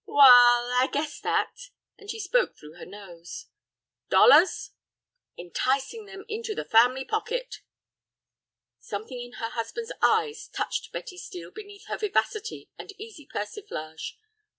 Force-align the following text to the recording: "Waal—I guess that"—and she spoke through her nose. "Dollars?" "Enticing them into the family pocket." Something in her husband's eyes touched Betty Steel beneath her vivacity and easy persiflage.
"Waal—I 0.07 0.89
guess 0.91 1.19
that"—and 1.19 2.09
she 2.09 2.19
spoke 2.19 2.57
through 2.57 2.73
her 2.73 2.87
nose. 2.87 3.49
"Dollars?" 4.09 4.71
"Enticing 5.37 6.07
them 6.07 6.25
into 6.27 6.55
the 6.55 6.65
family 6.65 7.05
pocket." 7.05 7.61
Something 8.79 9.21
in 9.21 9.33
her 9.33 9.49
husband's 9.49 9.93
eyes 10.01 10.47
touched 10.47 10.91
Betty 10.91 11.19
Steel 11.19 11.51
beneath 11.51 11.85
her 11.85 11.99
vivacity 11.99 12.67
and 12.79 12.91
easy 12.99 13.27
persiflage. 13.31 14.17